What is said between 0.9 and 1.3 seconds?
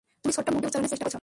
চেষ্টা করেছ।